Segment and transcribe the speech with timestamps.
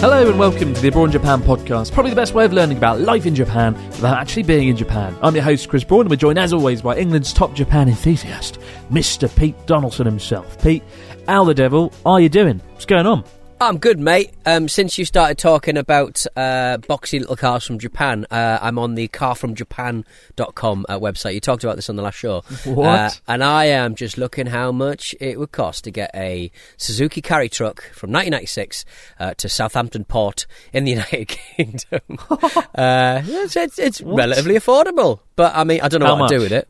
[0.00, 2.78] Hello and welcome to the Abroad in Japan podcast, probably the best way of learning
[2.78, 5.16] about life in Japan without actually being in Japan.
[5.22, 8.60] I'm your host, Chris Broad, and we're joined as always by England's top Japan enthusiast,
[8.92, 9.28] Mr.
[9.36, 10.62] Pete Donaldson himself.
[10.62, 10.84] Pete,
[11.26, 12.60] how the devil are you doing?
[12.74, 13.24] What's going on?
[13.60, 14.34] I'm good, mate.
[14.46, 18.94] Um, since you started talking about uh, boxy little cars from Japan, uh, I'm on
[18.94, 21.34] the carfromjapan.com uh, website.
[21.34, 22.44] You talked about this on the last show.
[22.64, 22.86] What?
[22.86, 27.20] Uh, and I am just looking how much it would cost to get a Suzuki
[27.20, 28.84] carry truck from 1996
[29.18, 32.00] uh, to Southampton Port in the United Kingdom.
[32.74, 36.36] uh, it's it's, it's relatively affordable, but I mean, I don't know How what to
[36.36, 36.68] do with it.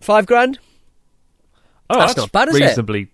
[0.00, 0.58] Five grand?
[1.90, 3.13] Oh, That's not bad, is it?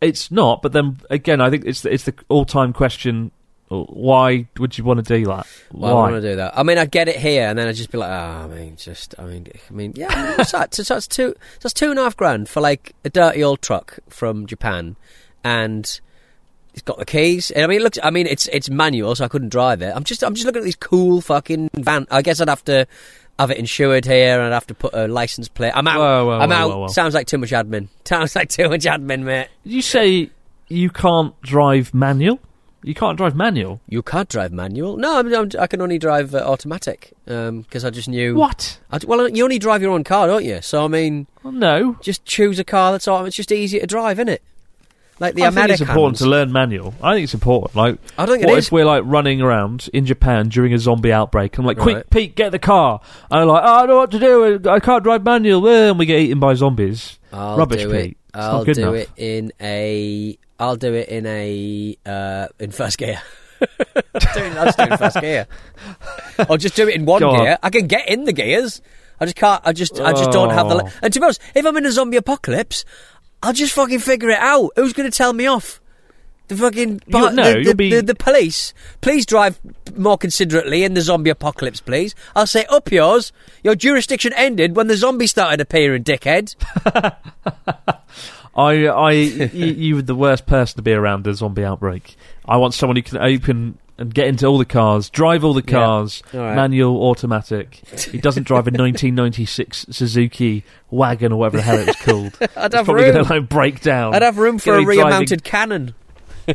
[0.00, 3.30] It's not, but then again, I think it's the, it's the all-time question:
[3.70, 5.46] uh, Why would you want to do that?
[5.70, 5.94] Why Why?
[5.94, 6.58] would I want to do that?
[6.58, 8.76] I mean, I'd get it here, and then I'd just be like, oh, I mean,
[8.76, 10.74] just, I mean, I mean, yeah, what's that?
[10.74, 13.98] So that's two, that's two and a half grand for like a dirty old truck
[14.08, 14.96] from Japan,
[15.42, 16.00] and
[16.76, 17.50] it's got the keys.
[17.50, 19.92] And I mean, it looks, I mean, it's it's manual, so I couldn't drive it.
[19.96, 22.06] I'm just, I'm just looking at these cool fucking van.
[22.10, 22.86] I guess I'd have to
[23.38, 25.72] have it insured here, and I'd have to put a license plate.
[25.74, 25.98] I'm out.
[25.98, 26.90] Whoa, whoa, I'm whoa, out.
[26.90, 27.88] Sounds like too much admin.
[28.04, 29.48] Sounds like too much admin, mate.
[29.64, 30.30] Did you say
[30.68, 32.40] you can't drive manual?
[32.82, 33.80] You can't drive manual.
[33.88, 34.96] You can't drive manual.
[34.98, 38.34] No, I'm, I'm, I can only drive uh, automatic because I just knew.
[38.36, 38.78] What?
[38.92, 40.60] I, well, you only drive your own car, don't you?
[40.60, 41.96] So I mean, Well, no.
[42.02, 43.08] just choose a car that's.
[43.08, 44.42] It's just easier to drive, isn't it?
[45.18, 45.80] Like the I think Americans.
[45.80, 46.94] it's important to learn manual.
[47.02, 47.74] I think it's important.
[47.74, 48.66] Like, I don't think it what is.
[48.66, 51.56] if we're like running around in Japan during a zombie outbreak?
[51.56, 52.10] I'm like, quick, Right.
[52.10, 53.00] Pete, get the car.
[53.30, 54.68] And I'm like, oh, I don't know what to do.
[54.68, 55.66] I can't drive manual.
[55.68, 57.18] Eh, And we get eaten by zombies.
[57.32, 58.00] I'll Rubbish, do Pete.
[58.00, 58.08] it.
[58.34, 58.94] It's I'll good do enough.
[58.94, 60.38] it in a.
[60.60, 63.20] I'll do it in a uh, in first gear.
[64.34, 65.46] doing, I'll just do it in first gear.
[66.48, 67.38] Or just do it in one Go on.
[67.44, 67.58] gear.
[67.62, 68.82] I can get in the gears.
[69.18, 69.62] I just can't.
[69.66, 69.98] I just.
[69.98, 70.84] I just don't have the.
[70.84, 70.90] Oh.
[71.02, 72.84] And to be honest, if I'm in a zombie apocalypse,
[73.42, 74.70] I'll just fucking figure it out.
[74.76, 75.80] Who's going to tell me off?
[76.48, 78.72] The fucking You'll- no, the, the, be- the, the police.
[79.00, 79.58] Please drive
[79.96, 82.14] more considerately in the zombie apocalypse, please.
[82.36, 83.32] I'll say up yours.
[83.64, 86.54] Your jurisdiction ended when the zombies started appearing, dickhead.
[88.54, 92.16] I, I, you, you were the worst person to be around a zombie outbreak.
[92.46, 95.62] I want someone who can open and get into all the cars, drive all the
[95.66, 95.72] Yeah.
[95.78, 96.54] cars, All right.
[96.54, 97.76] manual, automatic.
[98.10, 102.36] He doesn't drive a 1996 Suzuki wagon or whatever the hell it was called.
[102.56, 103.12] I'd It's have probably room.
[103.14, 104.14] going to like break down.
[104.14, 105.94] I'd have room for a Gonna be rear driving- mounted cannon.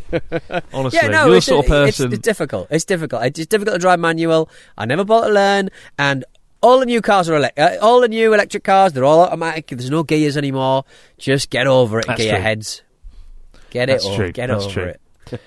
[0.72, 2.12] Honestly, Yeah, no, you're the it's, sort of person.
[2.12, 2.68] It's, difficult.
[2.70, 3.24] It's difficult.
[3.24, 4.48] It's difficult to drive manual.
[4.78, 6.24] I never bought to learn, and
[6.62, 8.92] all the new cars are uh, all the new electric cars.
[8.92, 9.66] They're all automatic.
[9.66, 10.84] There's no gears anymore.
[11.18, 12.40] Just get over it, That's gear true.
[12.42, 12.82] heads.
[13.70, 14.16] Get That's it over.
[14.16, 14.32] true.
[14.32, 14.84] Get That's over true.
[14.84, 15.40] it.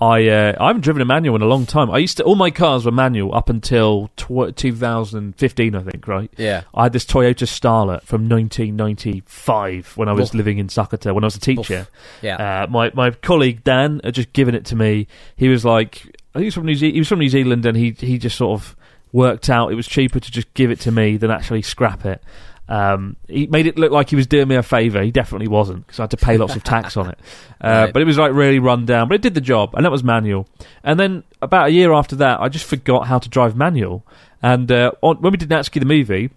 [0.00, 1.90] I uh, I haven't driven a manual in a long time.
[1.90, 6.08] I used to all my cars were manual up until tw- 2015, I think.
[6.08, 6.30] Right?
[6.38, 6.62] Yeah.
[6.74, 10.34] I had this Toyota Starlet from 1995 when I was Oof.
[10.34, 11.86] living in Sakata when I was a teacher.
[12.22, 12.36] Yeah.
[12.36, 15.06] Uh, my my colleague Dan had just given it to me.
[15.36, 17.66] He was like, I think he was from New Ze- he was from New Zealand,
[17.66, 18.76] and he he just sort of
[19.12, 22.22] worked out it was cheaper to just give it to me than actually scrap it.
[22.70, 25.02] Um, he made it look like he was doing me a favour.
[25.02, 27.18] He definitely wasn't because I had to pay lots of tax on it.
[27.62, 27.92] Uh, Right.
[27.92, 29.08] But it was like really run down.
[29.08, 30.48] But it did the job, and that was manual.
[30.82, 34.06] And then about a year after that, I just forgot how to drive manual.
[34.42, 36.30] And uh, on, when we did Natsuki the movie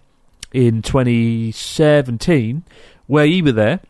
[0.52, 2.62] in 2017,
[3.06, 3.80] where you were there,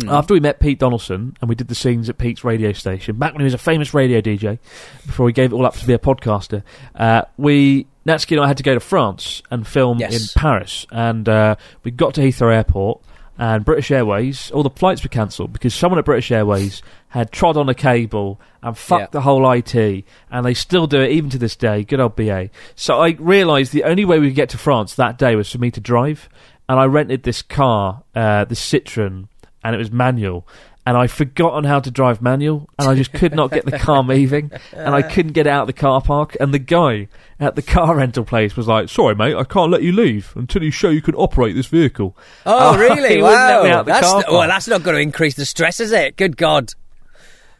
[0.00, 0.10] Mm.
[0.12, 3.32] after we met Pete Donaldson and we did the scenes at Pete's radio station, back
[3.32, 4.58] when he was a famous radio DJ,
[5.06, 6.62] before he gave it all up to be a podcaster,
[6.96, 10.34] uh, we Natsuki and I had to go to France and film Yes.
[10.34, 13.00] in Paris, and uh, we got to Heathrow Airport.
[13.36, 17.56] And British Airways, all the flights were cancelled because someone at British Airways had trod
[17.56, 19.06] on a cable and fucked Yeah.
[19.10, 21.82] the whole IT, and they still do it even to this day.
[21.82, 22.50] Good old BA.
[22.76, 25.58] So I realised the only way we could get to France that day was for
[25.58, 26.28] me to drive,
[26.68, 29.26] and I rented this car, uh, this Citroen,
[29.64, 30.46] and it was manual.
[30.86, 34.02] And I'd forgotten how to drive manual, and I just could not get the car
[34.04, 36.36] moving, and I couldn't get out of the car park.
[36.38, 37.08] And the guy
[37.40, 40.62] at the car rental place was like, "Sorry, mate, I can't let you leave until
[40.62, 42.14] you show you can operate this vehicle."
[42.44, 43.16] Oh, Uh, really?
[43.16, 43.82] he wouldn't let me wow.
[43.82, 46.16] That's not- well, that's not going to increase the stress, is it?
[46.16, 46.74] Good God.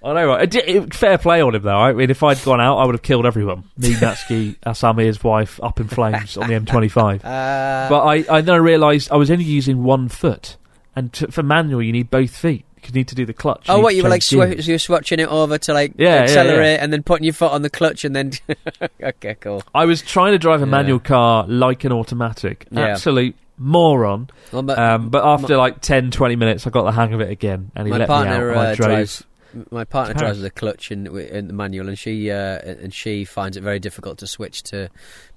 [0.04, 0.54] I know, right?
[0.54, 1.78] It it- fair play on him, though.
[1.78, 3.64] I mean, if I'd gone out, I would have killed everyone.
[3.78, 7.24] Me, Natsuki, Asami, his wife, up in flames on the M25.
[7.24, 10.58] Uh, but I, I then realised I was only using one foot,
[10.96, 12.64] and to, for manual, you need both feet.
[12.86, 13.64] You need to do the clutch.
[13.70, 16.16] oh, what, you were like sw- so you were swatching it over to like Yeah,
[16.16, 16.82] yeah, accelerate yeah.
[16.84, 18.32] and then putting your foot on the clutch and then.
[19.02, 19.62] okay, cool.
[19.74, 20.70] I was trying to drive a Yeah.
[20.70, 22.66] manual car like an automatic.
[22.70, 22.88] Yeah.
[22.88, 24.28] Absolute moron.
[24.52, 27.30] Well, but Um, but after like 10, 20 minutes, I got the hang of it
[27.30, 28.66] again, and he my let partner me out.
[28.66, 29.24] Uh, drives.
[29.70, 33.24] My partner drives with a clutch in, in the manual, and she uh, and she
[33.24, 34.90] finds it very difficult to switch to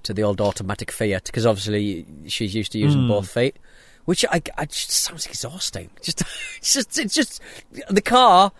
[0.03, 3.09] to the old automatic Fiat because obviously she's used to using Mm.
[3.09, 3.57] both feet,
[4.07, 5.89] which I, I just sounds exhausting.
[6.01, 6.21] Just
[6.57, 7.41] it's just it's just
[7.89, 8.51] the car.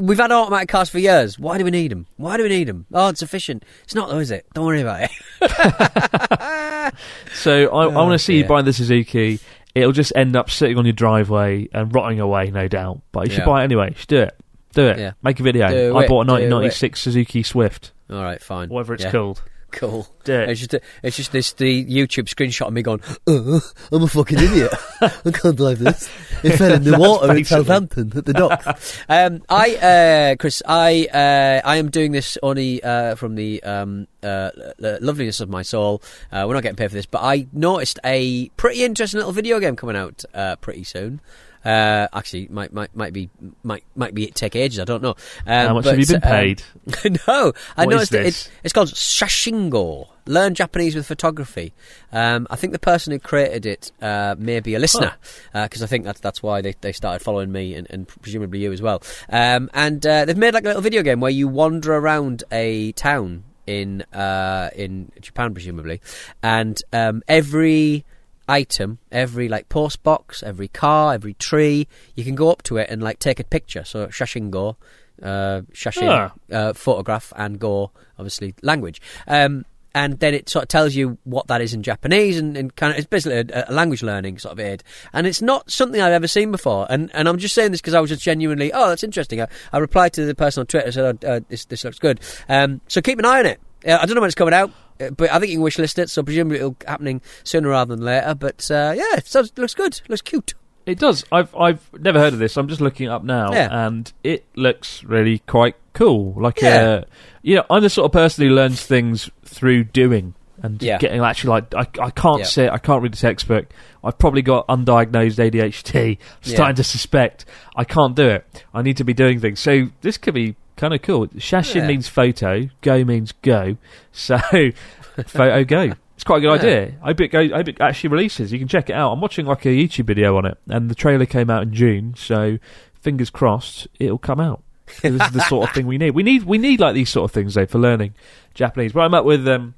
[0.00, 1.38] We've had automatic cars for years.
[1.38, 2.06] Why do we need them?
[2.16, 2.84] Why do we need them?
[2.92, 3.64] Oh, it's efficient.
[3.84, 4.44] It's not though, is it?
[4.54, 5.08] Don't worry about
[5.40, 6.94] it.
[7.34, 9.38] So I, I want Oh, to see you buy the Suzuki.
[9.74, 13.00] It'll just end up sitting on your driveway and rotting away, no doubt.
[13.12, 13.46] But you should Yeah.
[13.46, 13.90] buy it anyway.
[13.90, 14.36] You should do it.
[14.74, 14.98] Do it.
[14.98, 15.12] Yeah.
[15.22, 15.68] Make a video.
[15.68, 18.68] Do I it, bought a do 1996 Suzuki Swift, All right, fine.
[18.68, 19.12] whatever it's Yeah.
[19.12, 19.42] called.
[19.72, 20.06] Cool.
[20.26, 23.58] It's just it's just this the YouTube screenshot of me going, uh,
[23.90, 24.72] I'm a fucking idiot.
[25.00, 26.08] I can't believe this.
[26.42, 28.64] It fell in the water in Southampton at the dock.
[29.08, 34.06] um, I, uh, Chris, I uh, I am doing this only uh, from the um,
[34.22, 36.02] uh, loveliness of my soul.
[36.30, 39.58] Uh, we're not getting paid for this, but I noticed a pretty interesting little video
[39.58, 41.20] game coming out uh, pretty soon.
[41.64, 43.30] Uh, actually, might might might be
[43.62, 44.80] might might be take ages.
[44.80, 45.14] I don't know.
[45.46, 46.62] Um, How much but, have you been um, paid?
[47.28, 48.26] no, I What is noticed it, this?
[48.26, 50.08] it's it's called Shashingo.
[50.26, 51.72] Learn Japanese with photography.
[52.12, 55.14] Um, I think the person who created it uh, may be a listener
[55.52, 58.72] because I think that's that's why they, they started following me and, and presumably you
[58.72, 59.02] as well.
[59.28, 62.92] Um, and uh, they've made like a little video game where you wander around a
[62.92, 66.00] town in uh, in Japan presumably,
[66.42, 68.04] and um, every
[68.48, 72.88] item, every like post box, every car, every tree, you can go up to it
[72.90, 73.84] and like take a picture.
[73.84, 74.76] So Shashingo,
[75.22, 76.32] uh, Shashin, Ah.
[76.54, 79.00] uh, photograph, and Go, obviously language.
[79.26, 82.74] Um, and then it sort of tells you what that is in Japanese, and, and
[82.74, 84.82] kind of it's basically a, a language learning sort of aid.
[85.12, 86.86] And it's not something I've ever seen before.
[86.88, 89.42] And and I'm just saying this because I was just genuinely, oh, that's interesting.
[89.42, 91.98] I, I replied to the person on Twitter and said, oh, uh, this this looks
[91.98, 92.20] good.
[92.48, 93.60] Um, so keep an eye on it.
[93.86, 94.70] Uh, I don't know when it's coming out.
[95.00, 97.68] uh, But I think you can wish list it, so presumably it'll be happening sooner
[97.68, 98.34] rather than later.
[98.34, 100.54] But uh, yeah, it sounds, looks good, looks cute.
[100.84, 101.24] It does.
[101.30, 102.56] I've I've never heard of this.
[102.56, 103.68] I'm just looking it up now, Yeah.
[103.86, 106.34] and it looks really quite cool.
[106.36, 106.82] Like, Yeah.
[106.82, 107.02] uh,
[107.42, 110.98] you know, I'm the sort of person who learns things through doing and Yeah.
[110.98, 112.46] getting actually like I I can't Yeah.
[112.46, 113.66] sit, I can't read a textbook.
[114.02, 116.18] I've probably got undiagnosed ADHD.
[116.42, 116.54] Yeah.
[116.54, 117.44] Starting to suspect
[117.76, 118.64] I can't do it.
[118.74, 119.60] I need to be doing things.
[119.60, 121.26] So this could be kind of cool.
[121.28, 121.86] Shashin Yeah.
[121.88, 123.76] means photo, go means go.
[124.12, 124.38] So
[125.26, 125.92] photo go.
[126.14, 126.52] It's quite a good Yeah.
[126.54, 126.94] idea.
[127.02, 128.52] I hope, it go, I it actually releases.
[128.52, 129.12] You can check it out.
[129.12, 132.14] I'm watching like a YouTube video on it, and the trailer came out in June.
[132.16, 132.58] So
[133.00, 134.62] fingers crossed, it'll come out.
[135.02, 136.10] this is the sort of thing we need.
[136.12, 138.14] We need we need like these sort of things though for learning
[138.54, 138.92] Japanese.
[138.92, 139.74] But I met with um,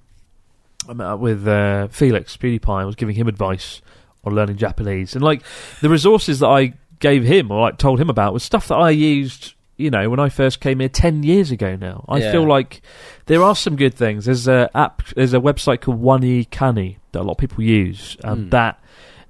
[0.89, 2.69] I met up with uh, Felix PewDiePie.
[2.83, 3.81] I was giving him advice
[4.25, 5.43] on learning Japanese, and like
[5.81, 8.91] the resources that I gave him or like told him about was stuff that I
[8.91, 9.55] used.
[9.77, 12.33] You know, when I first came here ten years ago now, I Yeah.
[12.33, 12.81] feel like
[13.27, 14.27] there are some good things.
[14.27, 17.65] There's a app, there's a website called One E Kani that a lot of people
[17.65, 18.49] use, and Hmm.
[18.51, 18.79] that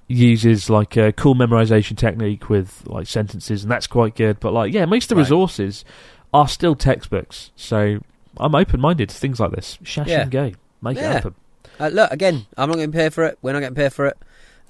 [0.06, 4.38] uses like a cool memorization technique with like sentences, and that's quite good.
[4.38, 5.20] But like, yeah, most of the Right.
[5.22, 5.84] resources
[6.34, 7.98] are still textbooks, so
[8.38, 9.78] I'm open-minded to things like this.
[9.82, 10.22] Shash Yeah.
[10.22, 11.10] and go, make Yeah.
[11.10, 11.34] it happen.
[11.80, 13.38] Uh, look, again, I'm not getting paid for it.
[13.40, 14.16] We're not getting paid for it.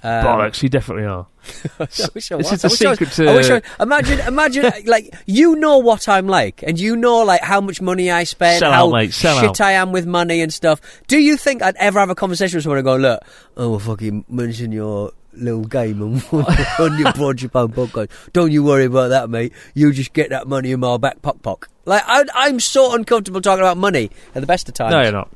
[0.04, 1.26] Um, Bollocks, you definitely are.
[1.80, 3.62] I wish I This is the I wish I was- secret to- I wish I,
[3.82, 8.11] imagine, imagine, like you know what I'm like, and you know like how much money
[8.11, 9.61] I spend, Sell how out, mate, shit out.
[9.62, 10.80] I am with money and stuff.
[11.06, 13.23] Do you think I'd ever have a conversation with someone and go, "Look,
[13.56, 16.23] I will fucking mention your little game on,
[16.78, 18.11] on your Broad Japan podcast.
[18.34, 19.52] Don't you worry about that, mate.
[19.75, 23.40] You just get that money in my back pock pock." Like I, I'm so uncomfortable
[23.40, 24.92] talking about money at the best of times.
[24.92, 25.30] No, you're not.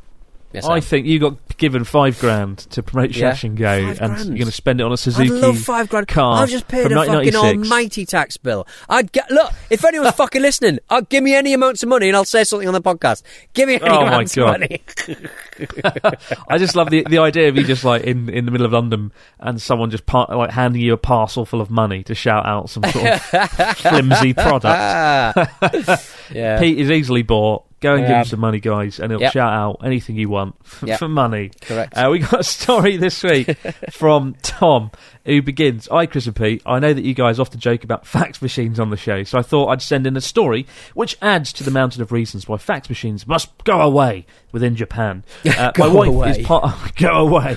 [0.52, 3.32] Yes, I think you got given five grand to promote Yeah.
[3.32, 4.28] Shashingo, Five and grand.
[4.28, 5.28] you're going to spend it on a Suzuki.
[5.30, 6.08] I'd love five grand.
[6.08, 8.66] car I've just paid a fucking almighty tax bill.
[8.88, 10.78] I'd get look if anyone's fucking listening.
[10.88, 13.22] I'll give me any amounts of money and I'll say something on the podcast.
[13.52, 14.80] Give me any Oh amounts of money.
[16.48, 18.72] I just love the the idea of you just like in, in the middle of
[18.72, 22.46] London and someone just par- like handing you a parcel full of money to shout
[22.46, 23.20] out some sort of
[23.76, 24.66] flimsy product.
[24.66, 26.02] Ah.
[26.32, 26.58] yeah.
[26.58, 27.64] Pete is easily bought.
[27.80, 28.18] Go and give Yeah.
[28.20, 29.32] him some money, guys, and he'll Yep.
[29.32, 30.98] shout out anything you want Yep.
[30.98, 31.50] for money.
[31.60, 31.96] Correct.
[31.96, 33.56] Uh, we got a story this week
[33.92, 34.90] from Tom,
[35.24, 36.60] who begins I, Chris and Pete.
[36.66, 39.42] I know that you guys often joke about fax machines on the show, so I
[39.42, 42.88] thought I'd send in a story which adds to the mountain of reasons why fax
[42.88, 45.22] machines must go away within Japan.
[45.58, 46.30] Uh, Go my wife away.
[46.30, 46.94] is part.
[46.96, 47.56] go away.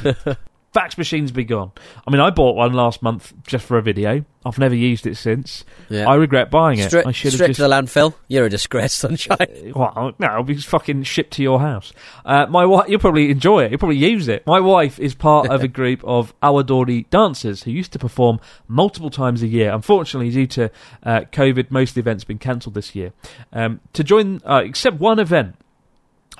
[0.74, 1.72] Fax machines be gone.
[2.08, 4.24] I mean, I bought one last month just for a video.
[4.46, 5.66] I've never used it since.
[5.90, 6.10] Yeah.
[6.10, 6.88] I regret buying it.
[6.88, 8.14] Straight, I should have just to the landfill.
[8.28, 9.74] You're a disgrace, sunshine.
[9.76, 11.92] well, no, it'll be fucking shipped to your house.
[12.26, 13.72] Uh, my wife, you'll probably enjoy it.
[13.72, 14.48] You'll probably use it.
[14.48, 18.40] My wife is part of a group of Awa Odori dancers who used to perform
[18.68, 19.74] multiple times a year.
[19.74, 20.72] Unfortunately, due to
[21.04, 23.14] uh, COVID, most of the events have been cancelled this year.
[23.54, 25.56] Um, to join, uh, except one event.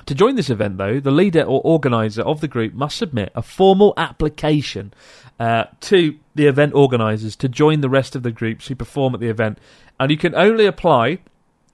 [0.06, 3.42] To join this event, though, the leader or organizer of the group must submit a
[3.42, 4.92] formal application
[5.38, 9.20] uh, to the event organizers to join the rest of the groups who perform at
[9.20, 9.58] the event.
[10.00, 11.18] And you can only apply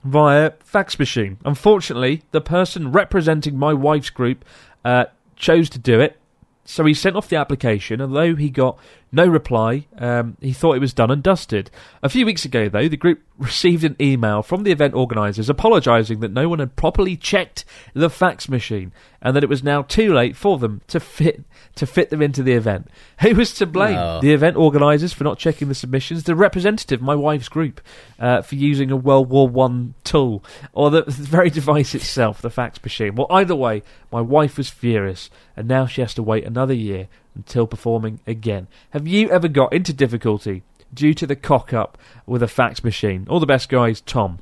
[0.03, 1.37] via fax machine.
[1.43, 4.45] Unfortunately, the person representing my wife's group
[4.85, 5.05] uh,
[5.35, 6.17] chose to do it.
[6.65, 8.77] So he sent off the application, although he got
[9.11, 11.71] no reply, um, he thought it was done and dusted.
[12.03, 16.19] A few weeks ago, though, the group received an email from the event organisers apologising
[16.19, 20.13] that no one had properly checked the fax machine and that it was now too
[20.13, 21.43] late for them to fit
[21.75, 22.87] to fit them into the event.
[23.21, 23.95] Who was to blame?
[23.95, 24.21] No.
[24.21, 27.81] The event organisers for not checking the submissions, the representative, my wife's group,
[28.19, 32.49] uh, for using a World War One tool, or the, the very device itself, the
[32.49, 33.15] fax machine.
[33.15, 37.07] Well, either way, my wife was furious, and now she has to wait another year
[37.35, 38.67] until performing again.
[38.91, 43.27] Have you ever got into difficulty due to the cock up with a fax machine?
[43.29, 44.01] All the best, guys.
[44.01, 44.39] Tom.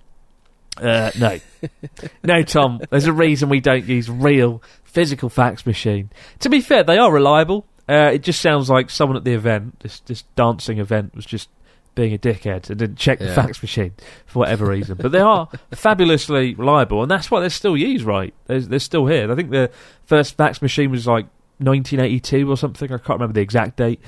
[0.77, 1.39] Uh, no.
[2.23, 2.81] no, Tom.
[2.89, 6.09] There's a reason we don't use real physical fax machine.
[6.39, 7.65] To be fair, they are reliable.
[7.89, 11.49] Uh, it just sounds like someone at the event, this this dancing event, was just
[11.95, 13.33] being a dickhead and didn't check the Yeah.
[13.33, 13.93] fax machine
[14.27, 14.97] for whatever reason.
[15.01, 18.03] But they are fabulously reliable, and that's why they're still used.
[18.05, 18.33] Right?
[18.45, 19.31] They're, they're still here.
[19.31, 19.71] I think the
[20.05, 21.25] first fax machine was like
[21.59, 22.87] 1982 or something.
[22.91, 23.99] I can't remember the exact date,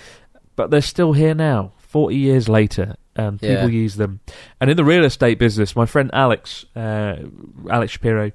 [0.56, 3.56] but they're still here now, 40 years later, and Yeah.
[3.56, 4.20] people use them.
[4.62, 7.18] And in the real estate business, my friend Alex, uh,
[7.70, 8.32] Alex Shapiro,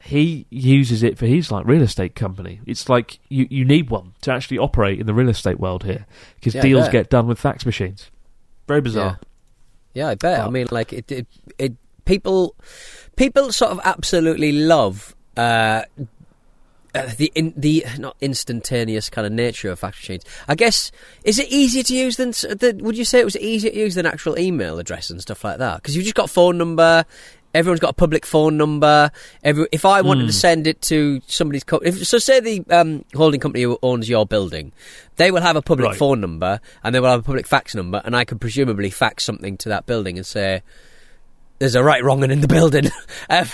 [0.00, 2.60] he uses it for his like real estate company.
[2.66, 6.06] It's like you, you need one to actually operate in the real estate world here
[6.36, 8.10] because Yeah, deals get done with fax machines.
[8.68, 9.18] Very bizarre.
[9.94, 10.40] Yeah, I bet.
[10.40, 11.26] I mean, like it, it,
[11.58, 11.72] it.
[12.04, 12.54] People,
[13.16, 15.82] people sort of absolutely love uh,
[16.94, 20.24] uh, the in, the not instantaneous kind of nature of fax machines.
[20.46, 20.90] I guess
[21.24, 22.30] is it easier to use than?
[22.30, 25.44] The, would you say it was easier to use than actual email address and stuff
[25.44, 25.82] like that?
[25.82, 27.04] Because you've just got a phone number.
[27.54, 29.10] Everyone's got a public phone number.
[29.42, 30.26] Every, if I wanted Hmm.
[30.28, 34.06] to send it to somebody's co- if, so say the um, holding company who owns
[34.06, 34.70] your building,
[35.16, 35.96] they will have a public Right.
[35.96, 39.24] phone number and they will have a public fax number, and I could presumably fax
[39.24, 40.62] something to that building and say,
[41.58, 42.90] "There's a right wrong in the building,"
[43.30, 43.48] um,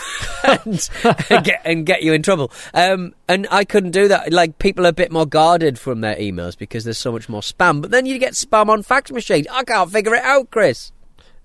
[0.44, 0.90] and,
[1.30, 2.52] and get and get you in trouble.
[2.73, 4.32] Um, and I couldn't do that.
[4.32, 7.40] Like people are a bit more guarded from their emails because there's so much more
[7.40, 7.82] spam.
[7.82, 9.46] But then you get spam on fax machine.
[9.50, 10.92] I can't figure it out, Chris.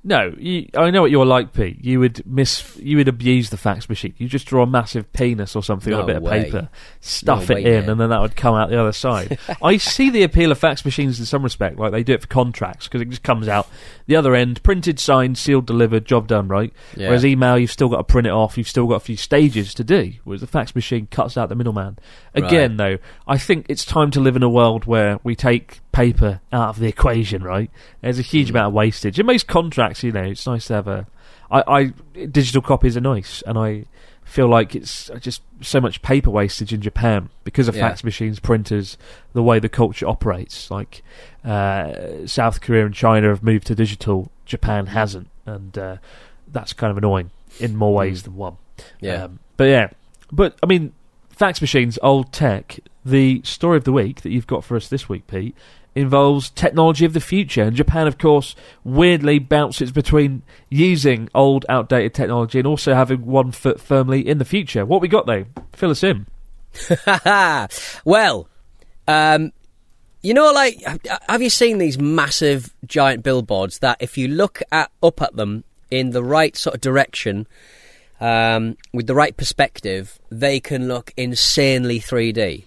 [0.01, 1.83] No, you, I know what you're like, Pete.
[1.83, 4.13] You would miss, you would abuse the fax machine.
[4.17, 6.69] You just draw a massive penis or something on a No bit of paper,
[7.01, 7.89] stuff No it way, in, mate.
[7.89, 9.37] and then that would come out the other side.
[9.61, 12.27] I see the appeal of fax machines in some respect, like they do it for
[12.27, 13.67] contracts because it just comes out
[14.07, 16.71] the other end, printed, signed, sealed, delivered, job done, right?
[16.95, 17.07] Yeah.
[17.07, 18.57] Whereas email, you've still got to print it off.
[18.57, 20.13] You've still got a few stages to do.
[20.23, 21.99] Whereas the fax machine cuts out the middleman.
[22.33, 26.41] Again, though, I think it's time to live in a world where we take paper
[26.51, 27.43] out of the equation.
[27.43, 27.69] Right?
[28.01, 28.55] There's a huge Hmm.
[28.55, 30.03] amount of wastage in most contracts.
[30.03, 31.07] You know, it's nice to have a.
[31.51, 33.85] I, I digital copies are nice, and I
[34.23, 37.87] feel like it's just so much paper wastage in Japan because of Yeah.
[37.89, 38.95] fax machines, printers,
[39.33, 40.69] the way the culture operates.
[40.69, 41.01] Like
[41.43, 45.97] uh, South Korea and China have moved to digital, Japan hasn't, and uh,
[46.47, 48.57] that's kind of annoying in more ways than one.
[49.01, 49.23] Yeah.
[49.23, 49.89] Um, but yeah,
[50.31, 50.93] but I mean,
[51.29, 52.79] fax machines, old tech.
[53.03, 55.55] The story of the week that you've got for us this week, Pete,
[55.95, 57.63] involves technology of the future.
[57.63, 63.51] And Japan, of course, weirdly bounces between using old, outdated technology and also having one
[63.51, 64.85] foot firmly in the future.
[64.85, 65.45] What we got though?
[65.73, 66.27] Fill us in.
[68.05, 68.47] well,
[69.07, 69.51] um,
[70.21, 70.81] you know, like,
[71.27, 75.63] have you seen these massive, giant billboards that if you look at up at them
[75.89, 77.47] in the right sort of direction,
[78.19, 82.65] um, with the right perspective, they can look insanely 3D.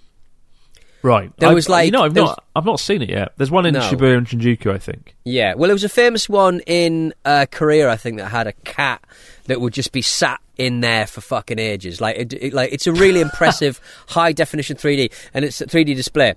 [1.02, 1.32] Right.
[1.38, 3.32] There I've- was, like- you know, I've not, was- I've not seen it yet.
[3.36, 3.80] There's one in No.
[3.80, 5.14] Shibuya and Shinjuku, I think.
[5.24, 8.52] Yeah, well, there was a famous one in uh, Korea, I think, that had a
[8.52, 9.02] cat
[9.46, 12.00] that would just be sat in there for fucking ages.
[12.00, 15.96] Like, it, it- like it's a really impressive high definition 3D, and it's a 3D
[15.96, 16.34] display,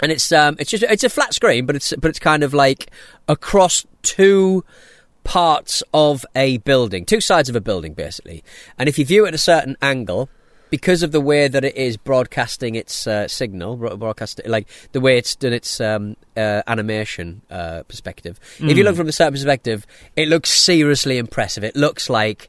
[0.00, 2.52] and it's um, it's just it's a flat screen, but it's but it's kind of
[2.52, 2.90] like
[3.28, 4.64] across two
[5.24, 8.44] parts of a building, two sides of a building, basically.
[8.78, 10.28] And if you view it at a certain angle,
[10.70, 15.00] because of the way that it is broadcasting its uh, signal, bro- broadcast like the
[15.00, 18.40] way it's done its um, uh, animation uh, perspective.
[18.58, 21.64] If you look from a certain perspective, it looks seriously impressive.
[21.64, 22.48] It looks like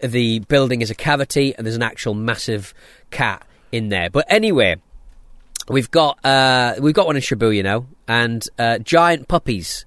[0.00, 2.72] the building is a cavity and there's an actual massive
[3.10, 4.10] cat in there.
[4.10, 4.76] But anyway,
[5.68, 9.84] we've got uh, we've got one in Shibuya now, and uh, giant puppies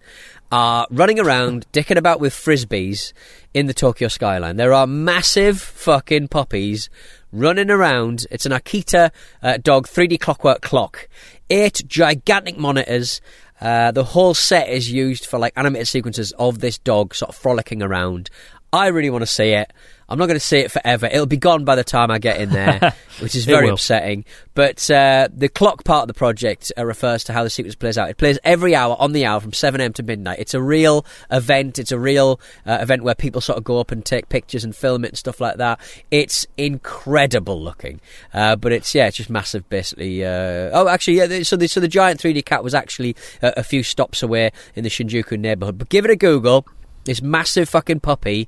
[0.51, 3.13] are running around, dicking about with frisbees
[3.53, 4.57] in the Tokyo skyline.
[4.57, 6.89] There are massive fucking puppies
[7.31, 8.25] running around.
[8.31, 9.11] It's an Akita
[9.41, 11.07] uh, dog 3D clockwork clock,
[11.49, 13.21] eight gigantic monitors.
[13.59, 17.35] Uh, the whole set is used for like animated sequences of this dog sort of
[17.35, 18.29] frolicking around.
[18.73, 19.71] I really want to see it.
[20.11, 21.05] I'm not going to see it forever.
[21.05, 24.25] It'll be gone by the time I get in there, which is very upsetting.
[24.53, 27.97] But uh, the clock part of the project uh, refers to how the sequence plays
[27.97, 28.09] out.
[28.09, 30.39] It plays every hour on the hour from 7am to midnight.
[30.39, 31.79] It's a real event.
[31.79, 34.75] It's a real uh, event where people sort of go up and take pictures and
[34.75, 35.79] film it and stuff like that.
[36.11, 38.01] It's incredible looking.
[38.33, 40.25] Uh, but it's, yeah, it's just massive, basically.
[40.25, 43.63] Uh, oh, actually, yeah, so the, so the giant 3D cat was actually uh, a
[43.63, 45.77] few stops away in the Shinjuku neighborhood.
[45.77, 46.67] But give it a Google.
[47.03, 48.47] This massive fucking puppy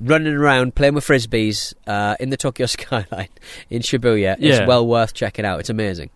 [0.00, 3.28] running around playing with frisbees uh, in the Tokyo skyline
[3.70, 4.62] in Shibuya Yeah.
[4.62, 5.60] is well worth checking out.
[5.60, 6.10] It's amazing.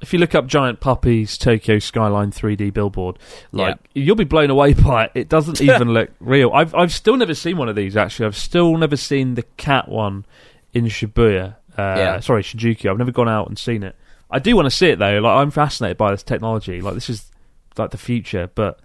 [0.00, 3.18] if you look up giant puppies Tokyo skyline 3D billboard,
[3.52, 5.12] like you'll be blown away by it.
[5.14, 6.50] It doesn't even look real.
[6.52, 7.96] I've I've still never seen one of these.
[7.96, 10.24] Actually, I've still never seen the cat one
[10.74, 11.54] in Shibuya.
[11.78, 12.20] Uh, Yeah.
[12.20, 12.90] Sorry, Shinjuku.
[12.90, 13.94] I've never gone out and seen it.
[14.30, 15.18] I do want to see it though.
[15.20, 16.80] Like I'm fascinated by this technology.
[16.80, 17.30] Like this is
[17.78, 18.80] like the future, but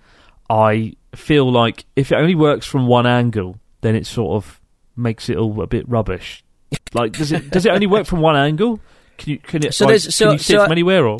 [0.50, 4.60] I feel like if it only works from one angle, then it sort of
[4.96, 6.44] makes it all a bit rubbish.
[6.94, 8.79] Like does it does it only work from one angle?
[9.17, 11.06] Can you can it So like, there's- so- can you see it so- from anywhere
[11.08, 11.20] or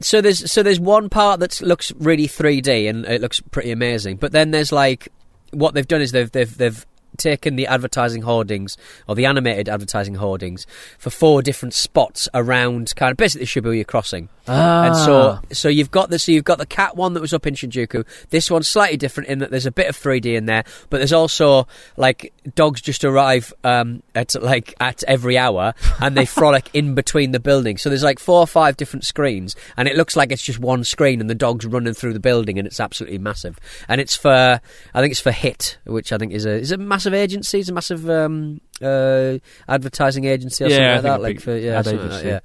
[0.00, 4.16] So there's so there's one part that looks really 3D and it looks pretty amazing.
[4.16, 5.08] But then there's like
[5.52, 6.84] what they've done is they've they've they've
[7.16, 8.76] taken the advertising hoardings
[9.08, 10.66] or the animated advertising hoardings
[10.98, 14.28] for four different spots around kind of basically Shibuya crossing.
[14.46, 17.46] And so, so you've got the so you've got the cat one that was up
[17.46, 18.04] in Shinjuku.
[18.30, 21.12] This one's slightly different in that there's a bit of 3D in there, but there's
[21.12, 21.66] also
[21.96, 27.32] like dogs just arrive um, at like at every hour and they frolic in between
[27.32, 27.82] the buildings.
[27.82, 30.84] So there's like four or five different screens, and it looks like it's just one
[30.84, 33.58] screen, and the dog's running through the building, and it's absolutely massive.
[33.88, 34.60] And it's for
[34.94, 37.68] I think it's for Hit, which I think is a is a massive agency, agencies,
[37.68, 39.38] a massive um, uh,
[39.68, 41.22] advertising agency or Yeah, something like that.
[41.22, 42.40] Like for yeah, like yeah.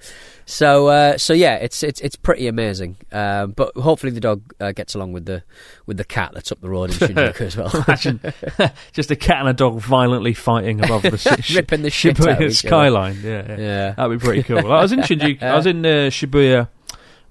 [0.45, 2.97] So uh, so yeah, it's it's it's pretty amazing.
[3.11, 5.43] Um, but hopefully the dog uh, gets along with the
[5.85, 7.71] with the cat that's up the road in Shinjuku as well.
[7.87, 8.19] Imagine
[8.91, 12.53] just a cat and a dog violently fighting above the shi- Ripping the shit Shibuya
[12.55, 13.19] skyline.
[13.23, 13.91] Yeah, yeah, yeah.
[13.91, 14.71] that'd be pretty cool.
[14.71, 15.43] I was in Shinjuku.
[15.43, 16.67] I was in uh, Shibuya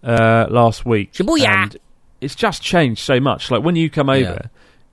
[0.05, 1.13] uh, last week.
[1.13, 1.47] Shibuya!
[1.47, 1.77] and
[2.21, 3.51] it's just changed so much.
[3.51, 4.49] Like when you come over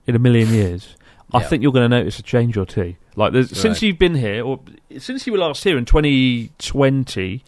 [0.06, 0.96] in a million years,
[1.32, 1.46] I Yeah.
[1.48, 2.94] think you're going to notice a change or two.
[3.16, 4.60] Like there's, since you've been here, or
[4.98, 7.42] since you were last here in 2020,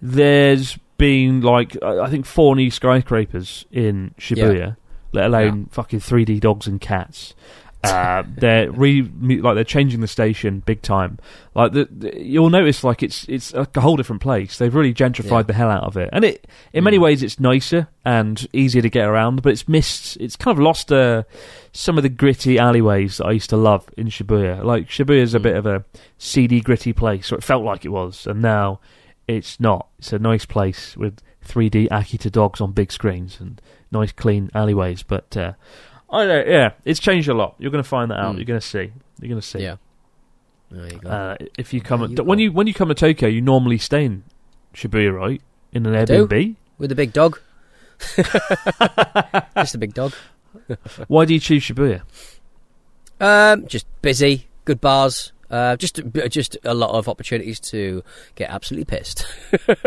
[0.00, 4.76] there's been like I I think four new skyscrapers in Shibuya,
[5.12, 7.34] let alone fucking 3D dogs and cats.
[7.84, 11.18] Uh, they're re like they're changing the station big time.
[11.54, 14.56] Like the, the- you'll notice, like it's it's like a whole different place.
[14.58, 15.42] They've really gentrified Yeah.
[15.42, 17.02] the hell out of it, and it in many Mm.
[17.02, 19.42] ways it's nicer and easier to get around.
[19.42, 20.16] But it's missed.
[20.20, 21.24] It's kind of lost uh,
[21.72, 24.62] some of the gritty alleyways that I used to love in Shibuya.
[24.62, 25.42] Like Shibuya is a Mm.
[25.42, 25.84] bit of a
[26.18, 28.78] seedy, gritty place, or it felt like it was, and now
[29.26, 29.88] it's not.
[29.98, 35.02] It's a nice place with 3D Akita dogs on big screens and nice, clean alleyways.
[35.02, 35.52] But uh,
[36.12, 36.46] I don't.
[36.46, 37.56] Yeah, it's changed a lot.
[37.58, 38.34] You're going to find that out.
[38.34, 38.38] Mm.
[38.38, 38.92] You're going to see.
[39.20, 39.60] You're going to see.
[39.60, 39.76] Yeah.
[40.70, 41.08] There you go.
[41.08, 42.42] Uh, if you come at, you when go.
[42.42, 44.24] you when you come to Tokyo, you normally stay in
[44.74, 45.40] Shibuya, right?
[45.72, 46.26] In an do.
[46.26, 46.56] Airbnb.
[46.78, 47.40] with the big dog.
[49.56, 50.12] just a big dog.
[51.08, 52.02] Why do you choose Shibuya?
[53.20, 55.32] Um, just busy, good bars.
[55.52, 58.02] Uh, just just a lot of opportunities to
[58.34, 59.26] get absolutely pissed.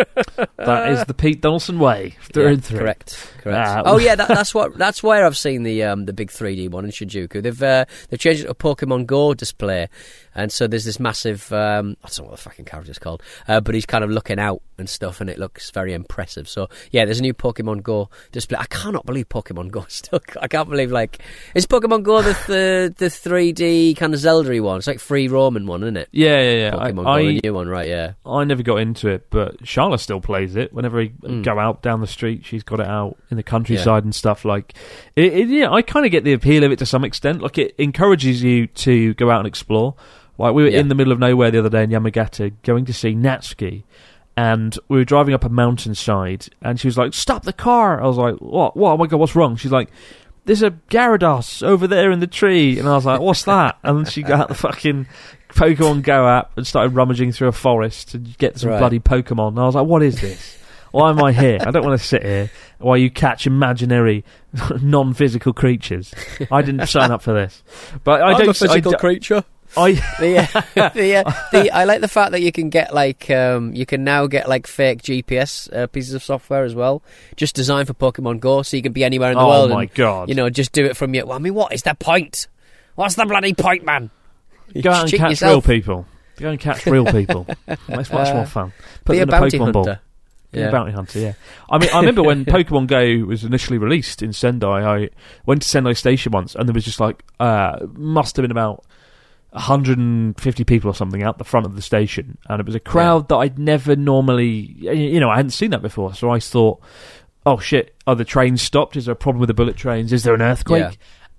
[0.58, 2.80] That is the Pete Donaldson way through Yeah, and through.
[2.80, 3.34] Correct.
[3.39, 3.69] Correct.
[3.69, 6.69] Ah, oh yeah, that, that's what that's where I've seen the um, the big 3D
[6.69, 7.43] one in Shinjuku.
[7.43, 9.89] They've uh, they've changed it to a Pokemon Go display,
[10.36, 13.62] and so there's this massive um, I don't know what the fucking character's called, uh,
[13.62, 16.48] but he's kind of looking out and stuff, and it looks very impressive.
[16.50, 18.58] So yeah, there's a new Pokemon Go display.
[18.60, 20.19] I cannot believe Pokemon Go still.
[20.41, 21.21] I can't believe like
[21.56, 24.78] is Pokemon Go the the, the 3D kind of Zelda one?
[24.78, 26.10] It's like free roaming one, isn't it?
[26.12, 26.71] Yeah, yeah, yeah.
[26.71, 27.88] Pokemon Go, I, the I, new one, right?
[27.88, 28.13] Yeah.
[28.26, 30.74] I never got into it, but Charlotte still plays it.
[30.74, 31.43] Whenever we Mm.
[31.43, 34.45] go out down the street, she's got it out in the countryside and stuff.
[34.45, 34.74] Like,
[35.15, 37.41] it, it, yeah, I kind of get the appeal of it to some extent.
[37.41, 39.95] Like, it encourages you to go out and explore.
[40.38, 40.80] Like, we were Yeah.
[40.80, 43.84] in the middle of nowhere the other day in Yamagata, going to see Natsuki,
[44.38, 48.08] and we were driving up a mountainside, and she was like, "Stop the car!" I
[48.08, 48.76] was like, "What?
[48.76, 48.91] What?
[48.91, 49.89] Oh my god, what's wrong?" She's like.
[50.48, 53.80] there's a Gyarados over there in the tree, and I was like, what's that?
[53.84, 55.08] And she got out the fucking
[55.50, 58.78] Pokemon Go app and started rummaging through a forest to get some Right.
[58.78, 59.48] bloody Pokemon.
[59.54, 60.56] And I was like, what is this?
[60.91, 61.58] Why am I here?
[61.62, 64.24] I don't want to sit here while you catch imaginary,
[64.84, 66.13] non-physical creatures.
[66.52, 67.63] I didn't sign up for this.
[68.04, 68.50] But I I'm don't.
[68.50, 69.43] a physical I, don't- creature.
[69.78, 73.30] I, The, uh, the, uh, the, I like the fact that you can get like
[73.30, 77.04] um, you can now get like fake GPS uh, pieces of software as well,
[77.36, 79.69] just designed for Pokemon Go, so you can be anywhere in the oh world.
[79.71, 80.30] my and, god!
[80.30, 81.25] You know, just do it from your.
[81.25, 82.47] Well, I mean, what is the point?
[82.95, 84.10] What's the bloody point, man?
[84.73, 85.67] You go out and catch yourself.
[85.67, 86.06] real people.
[86.38, 87.45] Go and catch real people.
[87.65, 88.73] That's much more fun.
[89.06, 89.86] Put Be a them in bounty Pokemon ball.
[89.86, 90.01] hunter.
[90.51, 90.71] Be a Yeah.
[90.71, 91.34] bounty hunter, yeah.
[91.69, 94.84] I mean, I remember when Pokemon Go was initially released in Sendai.
[95.04, 95.10] I
[95.45, 98.84] went to Sendai Station once, and there was just like uh, must have been about
[99.56, 103.30] 150 people or something out the front of the station, and it was a crowd
[103.30, 106.13] that I'd never normally, you know, I hadn't seen that before.
[106.13, 106.82] So I thought,
[107.46, 108.96] oh shit, are the trains stopped?
[108.96, 110.13] Is there a problem with the bullet trains?
[110.13, 110.82] Is there an earthquake?
[110.84, 110.91] Yeah.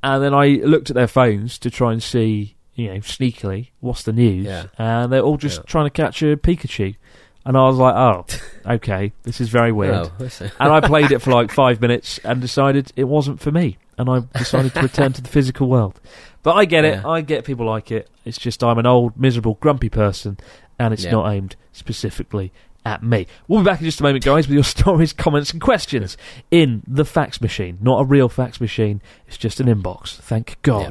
[0.03, 4.03] And then I looked at their phones to try and see, you know, sneakily what's
[4.03, 4.67] the news, Yeah.
[4.79, 5.65] and they're all just Yeah.
[5.67, 6.97] trying to catch a Pikachu.
[7.45, 8.27] And I was like, oh,
[8.75, 9.95] okay, this is very weird.
[9.95, 10.29] Oh.
[10.59, 13.79] And I played it for like five minutes and decided it wasn't for me.
[13.99, 16.01] And I decided to return to the physical world.
[16.47, 16.95] But I get it.
[17.03, 17.09] Yeah.
[17.09, 18.09] I get people like it.
[18.25, 20.39] It's just I'm an old, miserable, grumpy person,
[20.79, 21.11] and it's Yeah.
[21.11, 22.53] not aimed specifically
[22.85, 23.27] at me.
[23.49, 26.17] We'll be back in just a moment, guys, with your stories, comments, and questions
[26.53, 27.79] in the fax machine.
[27.81, 29.03] Not a real fax machine.
[29.27, 30.15] It's just an inbox.
[30.19, 30.83] Thank God.
[30.83, 30.91] Yeah.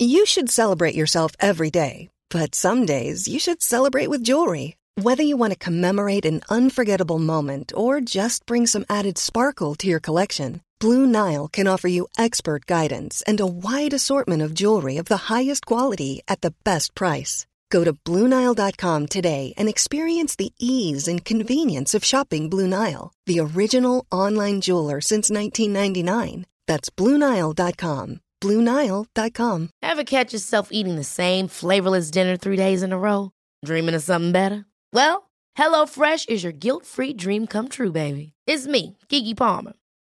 [0.00, 4.74] You should celebrate yourself every day, but some days you should celebrate with jewelry.
[5.00, 9.86] Whether you want to commemorate an unforgettable moment or just bring some added sparkle to
[9.86, 14.96] your collection, Blue Nile can offer you expert guidance and a wide assortment of jewelry
[14.96, 17.46] of the highest quality at the best price.
[17.70, 23.40] Go to BlueNile.com today and experience the ease and convenience of shopping Blue Nile, the
[23.40, 26.46] original online jeweler since 1999.
[26.68, 28.20] That's BlueNile.com.
[28.40, 29.70] BlueNile.com.
[29.82, 33.32] Ever catch yourself eating the same flavorless dinner three days in a row?
[33.64, 34.66] Dreaming of something better?
[34.92, 38.34] Well, HelloFresh is your guilt-free dream come true, baby.
[38.46, 39.72] It's me, Keke Palmer.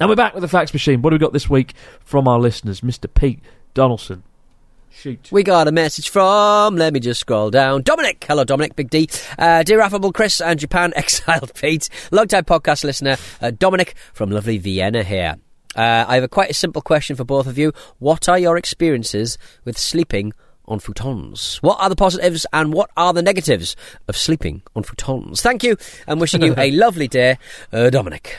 [0.00, 1.02] And we're back with the fax machine.
[1.02, 2.82] What do we got this week from our listeners?
[2.82, 3.12] Mr.
[3.12, 3.40] Pete
[3.74, 4.22] Donaldson.
[4.90, 5.28] Shoot.
[5.32, 7.82] We got a message from, let me just scroll down.
[7.82, 8.24] Dominic!
[8.26, 9.08] Hello, Dominic, Big D.
[9.38, 11.88] Uh, dear affable Chris and Japan exiled Pete.
[12.12, 15.36] Long-time podcast listener, uh, Dominic from lovely Vienna here.
[15.74, 17.72] Uh, I have a quite a simple question for both of you.
[17.98, 20.32] What are your experiences with sleeping
[20.66, 21.56] on futons?
[21.56, 23.74] What are the positives and what are the negatives
[24.06, 25.40] of sleeping on futons?
[25.40, 27.38] Thank you, and wishing you a lovely day,
[27.72, 28.36] uh, Dominic.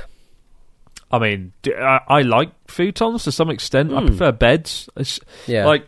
[1.12, 3.92] I mean, I like futons to some extent.
[3.94, 4.08] I Hmm.
[4.08, 4.90] prefer beds.
[4.96, 5.66] It's, Yeah.
[5.66, 5.88] Like,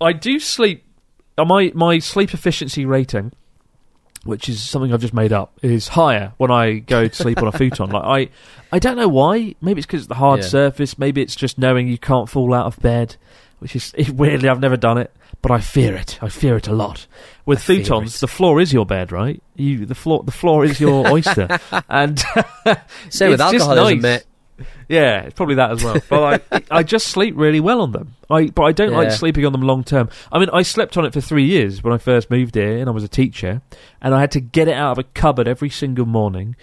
[0.00, 0.84] I do sleep.
[1.38, 3.32] uh, My my sleep efficiency rating,
[4.24, 7.48] which is something I've just made up, is higher when I go to sleep on
[7.48, 7.90] a futon.
[7.90, 9.54] Like I, I don't know why.
[9.62, 10.46] Maybe it's because it's the hard Yeah.
[10.48, 10.98] surface.
[10.98, 13.16] Maybe it's just knowing you can't fall out of bed,
[13.60, 15.10] which is weirdly I've never done it,
[15.42, 16.18] but I fear it.
[16.22, 17.06] I fear it a lot.
[17.46, 19.42] With fear futons, the floor is your bed, right?
[19.56, 21.48] You the floor the floor is your oyster,
[21.88, 22.18] and
[23.10, 24.02] Same with alcoholism, nice.
[24.02, 24.24] mate.
[24.88, 25.96] Yeah, it's probably that as well.
[26.08, 28.14] But I, I just sleep really well on them.
[28.30, 30.08] I, but I don't like sleeping on them long term.
[30.30, 32.88] I mean, I slept on it for three years when I first moved here, and
[32.88, 33.62] I was a teacher,
[34.00, 36.56] and I had to get it out of a cupboard every single morning.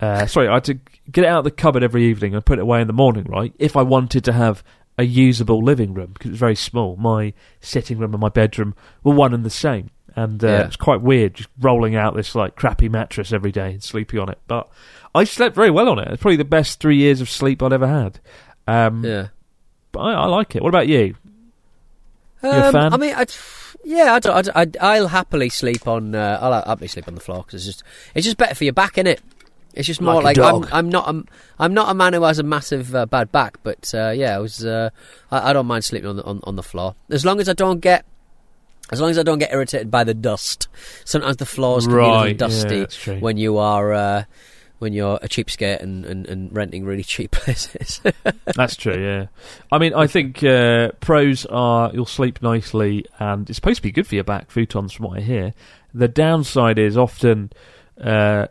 [0.00, 0.78] Uh, sorry, I had to
[1.10, 3.24] get it out of the cupboard every evening and put it away in the morning,
[3.24, 3.52] right?
[3.58, 4.62] If I wanted to have
[4.98, 6.96] a usable living room because it was very small.
[6.96, 9.90] My sitting room and my bedroom were one and the same,
[10.22, 10.66] and uh, Yeah.
[10.66, 14.28] it's quite weird just rolling out this like crappy mattress every day and sleeping on
[14.28, 14.38] it.
[14.46, 14.68] But
[15.14, 16.08] I slept very well on it.
[16.08, 18.20] It's probably the best three years of sleep I'd ever had.
[18.66, 19.28] Um, Yeah.
[19.92, 20.62] but I, I like it.
[20.62, 21.14] What about you?
[22.42, 22.92] You a Um, fan?
[22.92, 23.32] I mean, I'd,
[23.84, 26.14] yeah, I'd, I'd, I'd, I'll happily sleep on.
[26.14, 27.82] Uh, I'll happily sleep on the floor because it's just
[28.14, 29.18] it's just better for your back, innit?
[29.74, 30.64] It's just more Like like, I'm.
[30.72, 31.22] I'm not a,
[31.58, 34.38] I'm not a man who has a massive uh, bad back, but uh, yeah, I
[34.38, 34.90] was uh,
[35.30, 37.52] I, I don't mind sleeping on the on, on the floor as long as I
[37.54, 38.04] don't get
[38.90, 40.68] as long as I don't get irritated by the dust.
[41.04, 43.18] Sometimes the floors can be a little dusty true.
[43.18, 44.24] when you are uh,
[44.78, 48.00] when you're a cheapskate and, and, and renting really cheap places.
[48.54, 49.26] That's true, yeah.
[49.72, 53.92] I mean, I think uh, pros are you'll sleep nicely, and it's supposed to be
[53.92, 55.54] good for your back, futons, from what I hear.
[55.94, 57.50] The downside is often
[58.00, 58.46] uh,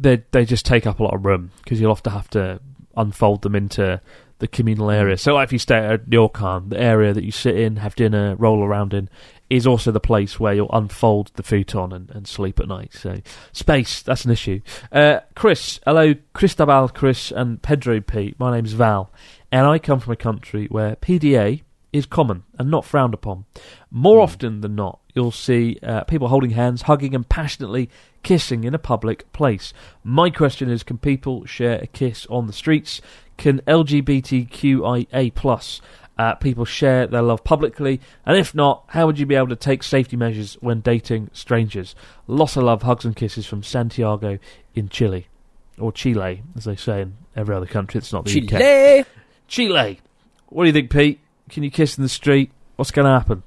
[0.00, 2.60] they they just take up a lot of room because you'll often have to
[2.96, 4.00] unfold them into
[4.38, 5.16] the communal area.
[5.16, 7.94] So, like if you stay at your ryokan, the area that you sit in, have
[7.96, 9.08] dinner, roll around in,
[9.50, 12.92] is also the place where you'll unfold the futon and, and sleep at night.
[12.92, 13.20] So,
[13.52, 14.60] space, that's an issue.
[14.92, 18.34] Uh, Chris, hello, Cristobal, Chris, and Pedro P.
[18.38, 19.12] My name's Val,
[19.50, 23.46] and I come from a country where PDA is common and not frowned upon.
[23.90, 27.88] More often than not, you'll see uh, people holding hands, hugging, and passionately
[28.22, 29.72] kissing in a public place.
[30.04, 33.00] My question is: Can people share a kiss on the streets?
[33.38, 35.80] Can LGBTQIA plus
[36.18, 38.00] uh, people share their love publicly?
[38.26, 41.94] And if not, how would you be able to take safety measures when dating strangers?
[42.26, 44.38] Lots of love, hugs, and kisses from Santiago
[44.74, 45.28] in Chile,
[45.78, 47.98] or Chile, as they say in every other country.
[47.98, 48.48] It's not the UK.
[48.48, 49.04] Chile.
[49.46, 50.00] Chile.
[50.48, 51.20] What do you think, Pete?
[51.48, 52.50] Can you kiss in the street?
[52.76, 53.42] What's going to happen?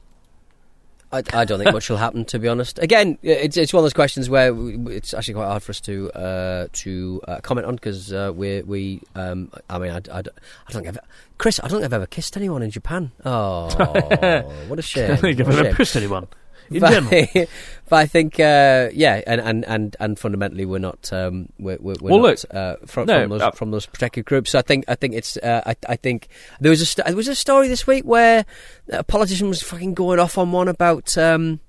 [1.13, 2.79] I, I don't think much will happen, to be honest.
[2.79, 5.81] Again, it's it's one of those questions where we, it's actually quite hard for us
[5.81, 10.19] to uh, to uh, comment on because uh, we we um, I mean I, I,
[10.19, 10.33] I don't
[10.71, 10.99] think I've
[11.37, 13.11] Chris I don't think I've ever kissed anyone in Japan.
[13.25, 13.67] Oh,
[14.67, 15.11] what a shame!
[15.11, 16.27] I think I've never kissed anyone.
[16.71, 17.47] In but, general.
[17.89, 21.95] but I think, uh, yeah, and, and, and, and fundamentally, we're not um, we're, we're,
[22.01, 24.51] we're Well, not look, uh, from, no, from those uh, from those protected groups.
[24.51, 26.27] So I think I think it's uh, I, I think
[26.59, 28.45] there was a st- there was a story this week where
[28.91, 31.17] a politician was fucking going off on one about.
[31.17, 31.59] Um,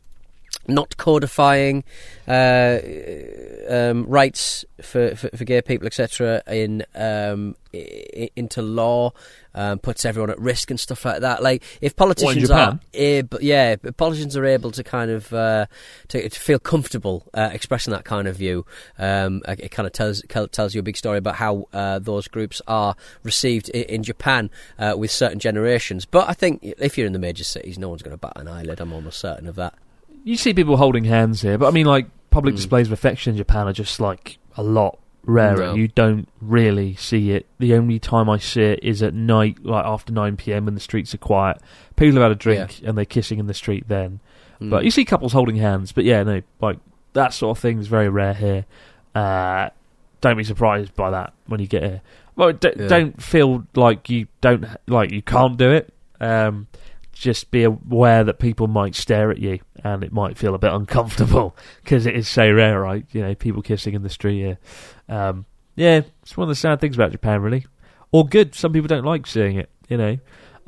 [0.69, 1.85] not codifying
[2.29, 2.79] uh,
[3.69, 9.13] um, rights for, for, for gay people, etc., in um, i- into law,
[9.55, 11.43] um, puts everyone at risk and stuff like that.
[11.43, 15.67] Like if politicians are able, yeah, if politicians are able to kind of uh,
[16.09, 18.65] to, to feel comfortable uh, expressing that kind of view.
[18.99, 20.23] Um, it kind of tells
[20.53, 24.51] tells you a big story about how uh, those groups are received in, in Japan
[24.79, 26.05] uh, with certain generations.
[26.05, 28.49] But I think if you're in the major cities, no one's going to bat an
[28.49, 28.81] eyelid.
[28.81, 29.75] I'm almost certain of that.
[30.25, 33.37] You see people holding hands here, but I mean, like, public displays of affection in
[33.37, 35.57] Japan are just, like, a lot rarer.
[35.67, 35.75] No.
[35.75, 37.47] You don't really see it.
[37.59, 41.15] The only time I see it is at night, like after 9pm when the streets
[41.15, 41.59] are quiet.
[41.97, 44.21] People have had a drink and they're kissing in the street then.
[44.59, 44.71] Hmm.
[44.71, 46.79] But you see couples holding hands, but yeah, no, like,
[47.15, 48.65] that sort of thing is very rare here.
[49.15, 49.71] Uh,
[50.21, 52.01] don't be surprised by that when you get here.
[52.37, 52.89] Well, d- Yeah.
[52.89, 55.93] don't feel like you don't, like, you can't do it.
[56.21, 56.67] Um,
[57.23, 60.73] just be aware that people might stare at you and it might feel a bit
[60.73, 63.07] uncomfortable because it is so rare, right?
[63.13, 64.59] You know, people kissing in the street here.
[65.09, 67.65] Um, yeah, it's one of the sad things about Japan, really.
[68.11, 68.57] Or good.
[68.57, 70.19] Some people don't like seeing it, you know.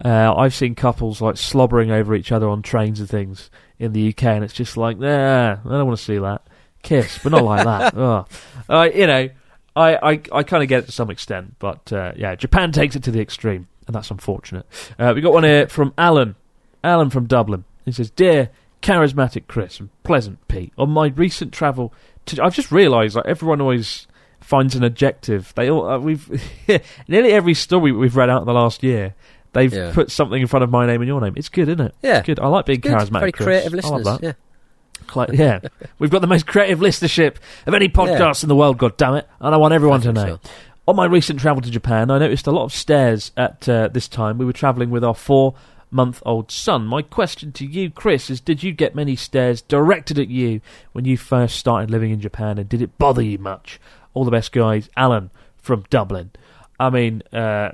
[0.02, 4.08] Uh, I've seen couples like slobbering over each other on trains and things in the
[4.10, 6.46] UK, and it's just like, nah, I don't want to see that.
[6.84, 7.94] Kiss, but not like that.
[7.96, 8.28] Ugh.
[8.68, 9.28] Uh, you know,
[9.74, 12.94] I, I, I kind of get it to some extent, but uh, yeah, Japan takes
[12.94, 14.66] it to the extreme, and that's unfortunate.
[14.98, 16.36] Uh, we got one here from Alan.
[16.84, 17.64] Alan from Dublin.
[17.84, 18.50] He says, Dear
[18.82, 21.92] charismatic Chris and pleasant Pete, on my recent travel
[22.26, 22.42] to.
[22.42, 24.06] I've just realised like everyone always
[24.40, 25.52] finds an adjective.
[25.56, 25.88] They all.
[25.88, 26.42] Uh, we've.
[27.08, 29.14] nearly every story we've read out in the last year.
[29.52, 29.92] They've Yeah.
[29.94, 31.34] put something in front of my name and your name.
[31.36, 31.94] It's good, isn't it?
[32.02, 32.18] Yeah.
[32.18, 32.40] It's good.
[32.40, 33.20] I like being Good, charismatic.
[33.20, 33.44] very Chris.
[33.46, 34.04] creative I listeners.
[34.06, 34.26] love that.
[34.26, 34.32] Yeah.
[35.32, 35.60] Yeah,
[35.98, 38.44] we've got the most creative listenership of any podcast Yeah.
[38.44, 38.78] in the world.
[38.78, 39.28] God damn it!
[39.38, 40.26] And I want everyone I to know.
[40.42, 40.50] so.
[40.88, 44.08] On my recent travel to Japan, I noticed a lot of stairs at uh, this
[44.08, 44.38] time.
[44.38, 45.14] We were travelling with our
[45.94, 46.86] four-month-old son.
[46.86, 50.60] My question to you, Chris, is: Did you get many stares directed at you
[50.92, 53.80] when you first started living in Japan, and did it bother you much?
[54.12, 54.90] All the best, guys.
[54.96, 56.32] Alan from Dublin.
[56.80, 57.70] I mean, uh,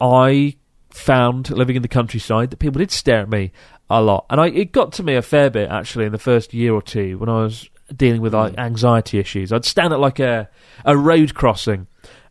[0.00, 0.56] I
[0.90, 3.52] found living in the countryside that people did stare at me
[3.88, 6.54] a lot, and I it got to me a fair bit actually in the first
[6.54, 9.52] year or two when I was dealing with like anxiety issues.
[9.52, 10.48] I'd stand at like a
[10.84, 11.88] a road crossing,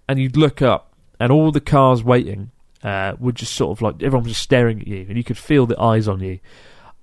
[0.08, 2.52] and you'd look up, and all the cars waiting
[2.84, 5.38] uh, would just sort of like everyone was just staring at you, and you could
[5.38, 6.40] feel the eyes on you.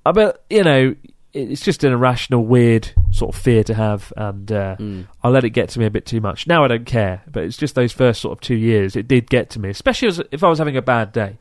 [0.05, 0.95] I bet you know
[1.33, 5.07] it's just an irrational, weird sort of fear to have, and uh, Mm.
[5.23, 6.47] I let it get to me a bit too much.
[6.47, 9.29] Now I don't care, but it's just those first sort of two years it did
[9.29, 11.37] get to me, especially as, if I was having a bad day.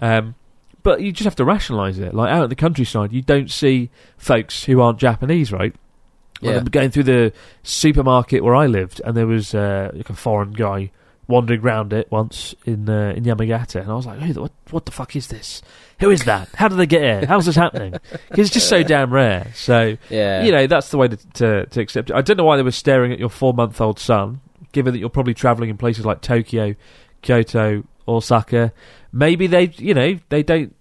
[0.00, 0.34] Um,
[0.82, 2.12] but you just have to rationalise it.
[2.14, 5.74] Like out in the countryside, you don't see folks who aren't Japanese, right?
[6.42, 6.58] Like, Yeah.
[6.58, 10.52] I'm going through the supermarket where I lived, and there was uh, like a foreign
[10.52, 10.90] guy
[11.28, 14.86] wandering around it once in uh, in Yamagata, and I was like, Who what, "What
[14.86, 15.62] the fuck is this?
[16.00, 16.48] Who is that?
[16.54, 17.26] How did they get here?
[17.26, 17.92] How's this happening?"
[18.28, 19.50] Because it's just so damn rare.
[19.54, 20.44] So Yeah.
[20.44, 22.16] you know that's the way to, to to accept it.
[22.16, 24.40] I don't know why they were staring at your four month old son,
[24.72, 26.74] given that you're probably travelling in places like Tokyo,
[27.22, 28.72] Kyoto, Osaka.
[29.12, 30.74] Maybe they, you know, they don't.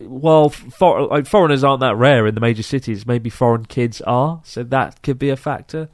[0.00, 3.06] Well, for, like foreigners aren't that rare in the major cities.
[3.06, 5.88] Maybe foreign kids are, so that could be a factor.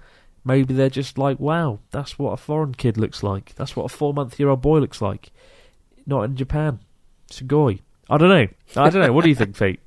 [0.47, 3.53] Maybe they're just like, wow, that's what a foreign kid looks like.
[3.57, 5.33] That's what a four month year old boy looks like.
[6.07, 6.79] Not in Japan.
[7.29, 7.81] Sugoi.
[8.09, 8.47] I don't know.
[8.77, 9.13] I don't know.
[9.13, 9.81] What do you think, Pete?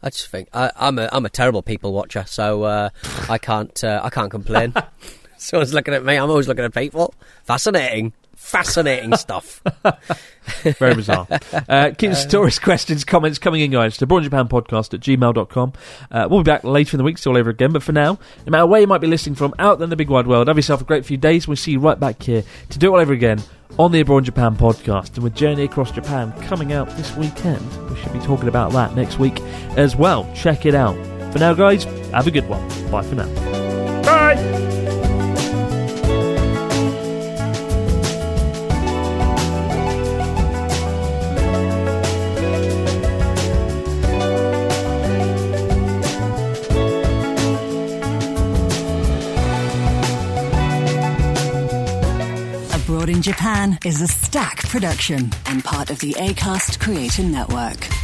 [0.00, 2.90] I just think I, I'm a I'm a terrible people watcher, so uh,
[3.28, 4.74] I can't uh, I can't complain.
[5.38, 6.16] Someone's looking at me.
[6.16, 7.12] I'm always looking at people.
[7.42, 9.62] Fascinating, fascinating stuff.
[10.62, 11.26] Very bizarre.
[11.68, 15.72] Uh, keep the stories, questions, comments coming in, guys, to Abroad Japan Podcast at gmail.com.
[16.10, 17.72] Uh, we'll be back later in the week, still over again.
[17.72, 19.96] But for now, no matter where you might be listening from, out there in the
[19.96, 21.48] big wide world, have yourself a great few days.
[21.48, 23.42] We'll see you right back here to do it all over again
[23.78, 25.14] on the Abroad Japan Podcast.
[25.14, 28.94] And with Journey Across Japan coming out this weekend, we should be talking about that
[28.94, 29.40] next week
[29.76, 30.30] as well.
[30.34, 30.94] Check it out.
[31.32, 32.60] For now, guys, have a good one.
[32.90, 34.02] Bye for now.
[34.02, 34.83] Bye!
[53.04, 58.03] Abroad in Japan is a stack production and part of the ACAST Creator Network.